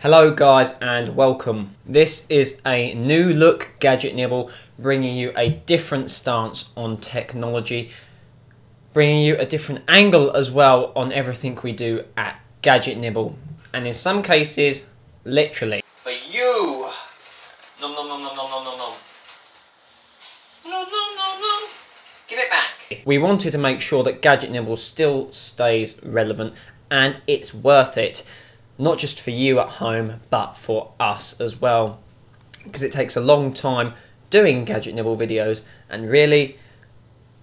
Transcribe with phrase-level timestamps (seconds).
[0.00, 1.74] Hello guys and welcome.
[1.86, 7.90] This is a new look Gadget Nibble bringing you a different stance on technology,
[8.92, 13.38] bringing you a different angle as well on everything we do at Gadget Nibble
[13.72, 14.84] and in some cases
[15.24, 15.82] literally.
[16.02, 16.90] For you!
[17.80, 18.92] Nom nom nom nom nom nom nom nom.
[20.66, 21.68] Nom nom nom nom.
[22.28, 23.02] Give it back.
[23.06, 26.52] We wanted to make sure that Gadget Nibble still stays relevant
[26.90, 28.26] and it's worth it
[28.78, 32.00] not just for you at home, but for us as well.
[32.64, 33.94] Because it takes a long time
[34.30, 36.58] doing Gadget Nibble videos, and really,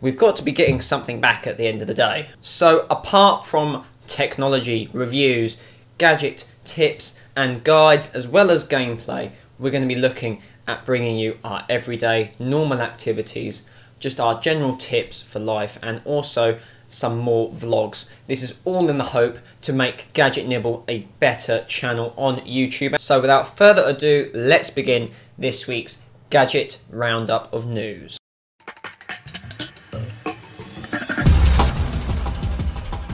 [0.00, 2.28] we've got to be getting something back at the end of the day.
[2.40, 5.58] So, apart from technology reviews,
[5.98, 11.18] gadget tips, and guides, as well as gameplay, we're going to be looking at bringing
[11.18, 13.68] you our everyday normal activities,
[13.98, 18.08] just our general tips for life, and also some more vlogs.
[18.26, 22.98] This is all in the hope to make Gadget Nibble a better channel on YouTube.
[22.98, 28.18] So without further ado, let's begin this week's Gadget Roundup of News.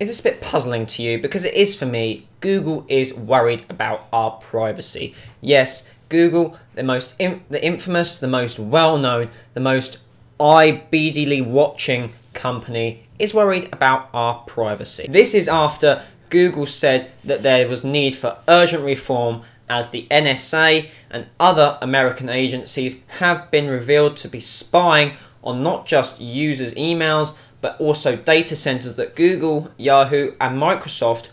[0.00, 1.20] Is this a bit puzzling to you?
[1.20, 2.26] Because it is for me.
[2.40, 5.14] Google is worried about our privacy.
[5.40, 9.98] Yes, Google, the most the infamous, the most well-known, the most
[10.40, 15.06] eye-beadily watching company is worried about our privacy.
[15.08, 20.88] This is after Google said that there was need for urgent reform as the NSA
[21.10, 27.34] and other American agencies have been revealed to be spying on not just users' emails
[27.60, 31.28] but also data centers that Google, Yahoo, and Microsoft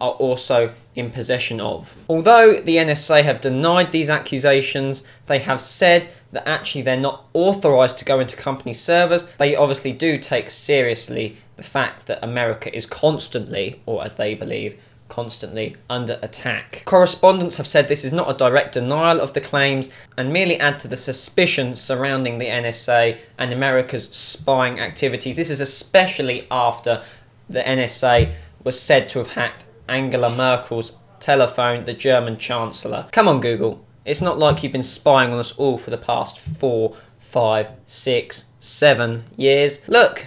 [0.00, 1.96] are also in possession of.
[2.08, 7.98] Although the NSA have denied these accusations, they have said that actually they're not authorized
[7.98, 9.24] to go into company servers.
[9.38, 14.76] They obviously do take seriously the fact that America is constantly, or as they believe,
[15.08, 16.82] constantly under attack.
[16.86, 20.80] Correspondents have said this is not a direct denial of the claims and merely add
[20.80, 25.36] to the suspicion surrounding the NSA and America's spying activities.
[25.36, 27.04] This is especially after
[27.48, 28.32] the NSA
[28.64, 33.06] was said to have hacked Angela Merkel's telephone, the German Chancellor.
[33.12, 33.84] Come on, Google.
[34.04, 38.46] It's not like you've been spying on us all for the past four, five, six,
[38.60, 39.86] seven years.
[39.88, 40.26] Look,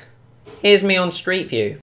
[0.61, 1.79] here's me on Street View.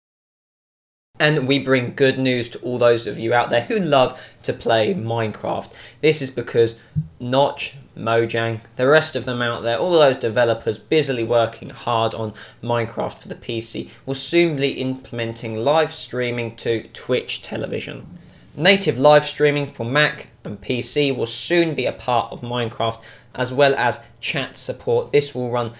[1.20, 4.52] And we bring good news to all those of you out there who love to
[4.52, 5.72] play Minecraft.
[6.00, 6.76] This is because
[7.20, 12.34] Notch, Mojang, the rest of them out there, all those developers busily working hard on
[12.64, 18.18] Minecraft for the PC, will soon be implementing live streaming to Twitch television.
[18.56, 23.00] Native live streaming for Mac and PC will soon be a part of Minecraft,
[23.36, 25.12] as well as chat support.
[25.12, 25.74] This will run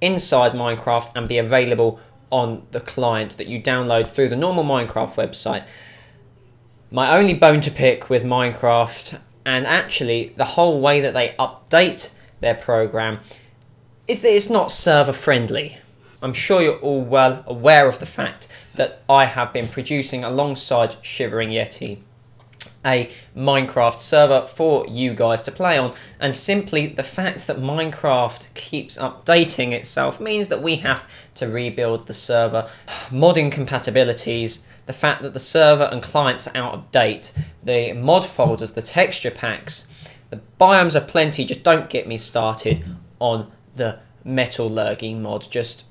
[0.00, 1.98] inside Minecraft and be available
[2.30, 5.64] on the client that you download through the normal Minecraft website.
[6.90, 12.12] My only bone to pick with Minecraft, and actually the whole way that they update
[12.40, 13.20] their program,
[14.06, 15.78] is that it's not server friendly.
[16.22, 20.96] I'm sure you're all well aware of the fact that I have been producing alongside
[21.02, 21.98] Shivering Yeti
[22.84, 25.94] a Minecraft server for you guys to play on.
[26.18, 32.06] And simply the fact that Minecraft keeps updating itself means that we have to rebuild
[32.06, 32.68] the server.
[33.10, 37.32] Modding compatibilities, the fact that the server and clients are out of date,
[37.62, 39.88] the mod folders, the texture packs,
[40.30, 41.44] the biomes of plenty.
[41.44, 42.84] Just don't get me started
[43.18, 45.50] on the metal metallurgy mod.
[45.50, 45.84] Just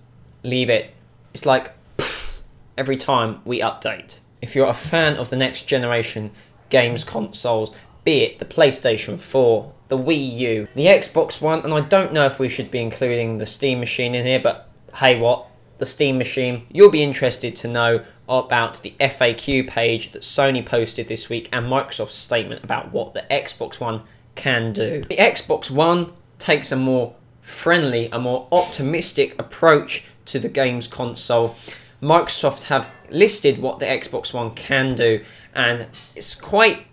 [0.43, 0.91] leave it.
[1.33, 1.73] It's like
[2.77, 4.19] every time we update.
[4.41, 6.31] If you're a fan of the next generation
[6.69, 7.73] games consoles,
[8.03, 12.25] be it the PlayStation 4, the Wii U, the Xbox One, and I don't know
[12.25, 15.47] if we should be including the Steam Machine in here, but hey, what?
[15.77, 16.65] The Steam Machine.
[16.71, 21.65] You'll be interested to know about the FAQ page that Sony posted this week and
[21.67, 24.03] Microsoft's statement about what the Xbox One
[24.35, 25.03] can do.
[25.03, 31.55] The Xbox One takes a more friendly, a more optimistic approach to the games console.
[32.01, 35.23] Microsoft have listed what the Xbox One can do,
[35.55, 36.85] and it's quite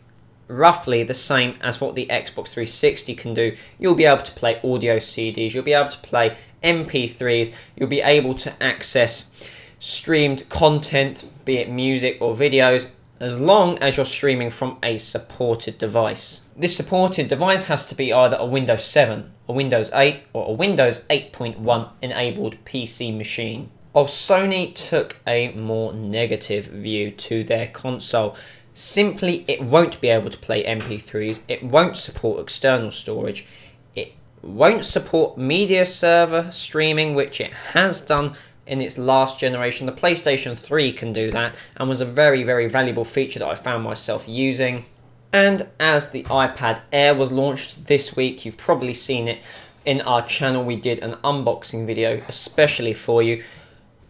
[0.48, 3.54] roughly the same as what the Xbox 360 can do.
[3.78, 8.00] You'll be able to play audio CDs, you'll be able to play MP3s, you'll be
[8.00, 9.32] able to access
[9.78, 12.88] streamed content, be it music or videos,
[13.20, 16.48] as long as you're streaming from a supported device.
[16.56, 20.52] This supported device has to be either a Windows 7, a Windows 8, or a
[20.52, 28.36] Windows 8.1 enabled PC machine of Sony took a more negative view to their console.
[28.72, 33.46] Simply, it won't be able to play MP3s, it won't support external storage,
[33.94, 34.12] it
[34.42, 38.34] won't support media server streaming, which it has done
[38.66, 39.86] in its last generation.
[39.86, 43.54] The PlayStation 3 can do that and was a very, very valuable feature that I
[43.54, 44.86] found myself using.
[45.32, 49.38] And as the iPad Air was launched this week, you've probably seen it
[49.84, 50.64] in our channel.
[50.64, 53.42] We did an unboxing video especially for you.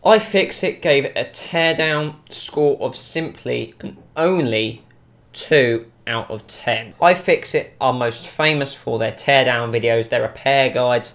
[0.05, 4.83] iFixit gave it a teardown score of simply and only
[5.33, 6.93] 2 out of 10.
[7.01, 11.15] iFixit are most famous for their teardown videos, their repair guides,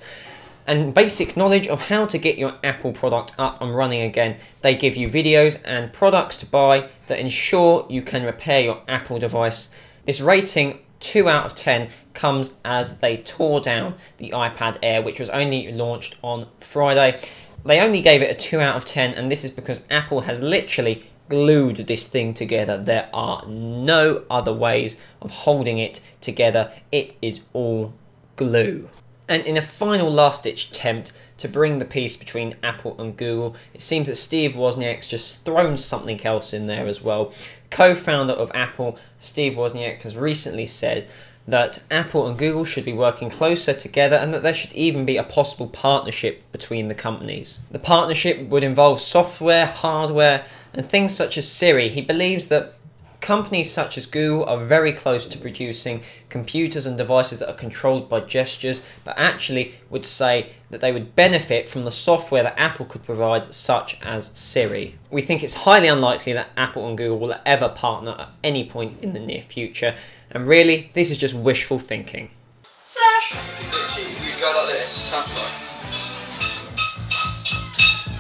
[0.66, 4.38] and basic knowledge of how to get your Apple product up and running again.
[4.62, 9.20] They give you videos and products to buy that ensure you can repair your Apple
[9.20, 9.70] device.
[10.08, 15.20] This rating 2 out of 10 comes as they tore down the iPad Air, which
[15.20, 17.22] was only launched on Friday.
[17.66, 20.42] They only gave it a 2 out of 10, and this is because Apple has
[20.42, 22.78] literally glued this thing together.
[22.78, 27.94] There are no other ways of holding it together, it is all
[28.36, 28.90] glue.
[29.28, 33.56] And in a final last ditch attempt to bring the peace between Apple and Google,
[33.74, 37.32] it seems that Steve Wozniak's just thrown something else in there as well.
[37.70, 41.08] Co founder of Apple, Steve Wozniak, has recently said
[41.48, 45.18] that Apple and Google should be working closer together and that there should even be
[45.18, 47.60] a possible partnership between the companies.
[47.72, 51.90] The partnership would involve software, hardware, and things such as Siri.
[51.90, 52.76] He believes that
[53.22, 58.10] Companies such as Google are very close to producing computers and devices that are controlled
[58.10, 62.86] by gestures, but actually would say that they would benefit from the software that Apple
[62.86, 64.96] could provide, such as Siri.
[65.12, 69.00] We think it's highly unlikely that Apple and Google will ever partner at any point
[69.02, 69.96] in the near future,
[70.32, 72.30] and really, this is just wishful thinking.
[72.64, 73.38] Flash!
[73.72, 75.54] Literally, you go like this, tap like.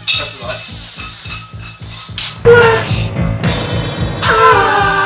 [0.07, 1.08] Tap like.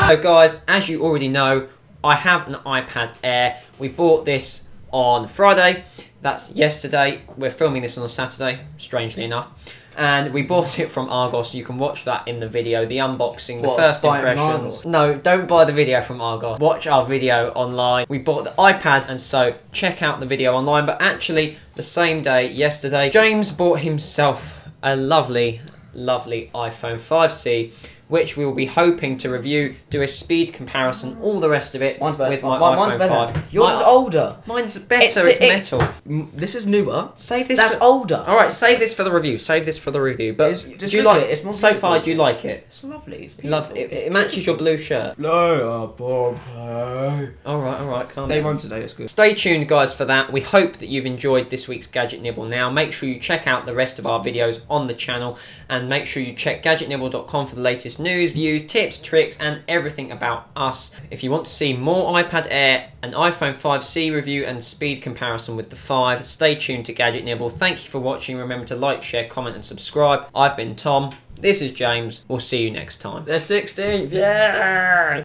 [0.08, 1.70] So, guys, as you already know,
[2.04, 3.58] I have an iPad Air.
[3.80, 5.86] We bought this on Friday.
[6.22, 7.22] That's yesterday.
[7.38, 9.74] We're filming this on a Saturday, strangely enough.
[9.98, 11.56] And we bought it from Argos.
[11.56, 14.32] You can watch that in the video, the unboxing, the What, first buy it from
[14.32, 14.86] impressions.
[14.86, 14.86] Argos?
[14.86, 16.60] No, don't buy the video from Argos.
[16.60, 18.06] Watch our video online.
[18.10, 20.86] We bought the iPad, and so check out the video online.
[20.86, 25.62] But actually, the same day, yesterday, James bought himself a lovely,
[25.94, 27.72] lovely iPhone 5C.
[28.10, 31.82] Which we will be hoping to review, do a speed comparison, all the rest of
[31.82, 32.30] it Mine's better.
[32.30, 33.34] with my Mine- iPhone mine's better.
[33.34, 33.44] 5.
[33.54, 34.38] Yours My- is older.
[34.46, 35.04] Mine's better.
[35.04, 35.82] It's- It's, it- metal.
[36.08, 37.10] M- This is newer.
[37.16, 37.60] Save this.
[37.60, 38.24] That's for, older.
[38.28, 39.38] All right, save this for the review.
[39.38, 40.34] Save this for the review.
[40.34, 42.18] But It's- just do you look like at it, it's more So far, do you
[42.18, 42.66] like it?
[42.68, 43.24] It's lovely.
[43.26, 43.92] It's Love it.
[43.92, 45.18] It matches your blue shirt.
[45.18, 47.34] No, uh, Pompey.
[47.46, 48.44] All right, all right, calm Day down.
[48.46, 49.10] one today is good.
[49.10, 50.32] Stay tuned, guys, for that.
[50.32, 52.46] We hope that you've enjoyed this week's Gadget Nibble.
[52.46, 55.38] Now, make sure you check out the rest of our videos on the channel
[55.70, 60.12] and make sure you check gadgetnibble.com for the latest news, views, tips, tricks, and everything
[60.12, 60.96] about us.
[61.12, 65.56] If you want to see more iPad Air, an iPhone 5C review, and speed comparison
[65.56, 67.50] with the 5, stay tuned to Gadget Nibble.
[67.50, 68.38] Thank you for watching.
[68.38, 70.28] Remember to like, share, comment, and subscribe.
[70.36, 71.16] I've been Tom.
[71.38, 72.24] This is James.
[72.28, 73.26] We'll see you next time.
[73.26, 74.12] They're 16th.
[74.12, 75.24] Yeah.